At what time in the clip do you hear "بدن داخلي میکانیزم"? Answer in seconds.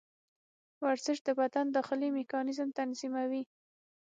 1.39-2.69